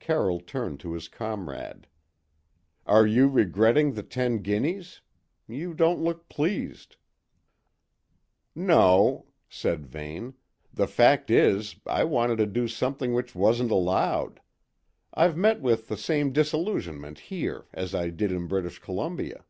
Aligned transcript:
Carroll 0.00 0.40
turned 0.40 0.80
to 0.80 0.94
his 0.94 1.06
comrade. 1.06 1.86
"Are 2.86 3.06
you 3.06 3.28
regretting 3.28 3.92
the 3.92 4.02
ten 4.02 4.38
guineas? 4.38 5.02
You 5.46 5.74
don't 5.74 6.00
look 6.00 6.30
pleased." 6.30 6.96
"No," 8.54 9.26
said 9.50 9.84
Vane; 9.86 10.32
"the 10.72 10.86
fact 10.86 11.30
is, 11.30 11.76
I 11.84 12.04
wanted 12.04 12.36
to 12.36 12.46
do 12.46 12.68
something 12.68 13.12
which 13.12 13.34
wasn't 13.34 13.70
allowed. 13.70 14.40
I've 15.12 15.36
met 15.36 15.60
with 15.60 15.88
the 15.88 15.98
same 15.98 16.32
disillusionment 16.32 17.18
here 17.28 17.66
as 17.74 17.94
I 17.94 18.08
did 18.08 18.32
in 18.32 18.46
British 18.46 18.78
Columbia." 18.78 19.44